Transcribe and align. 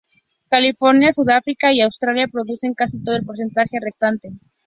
California, 0.49 1.11
Sudáfrica 1.11 1.71
y 1.73 1.79
Australia 1.81 2.27
producen 2.27 2.73
casi 2.73 3.03
todo 3.03 3.15
el 3.15 3.23
porcentaje 3.23 3.77
restante. 3.79 4.31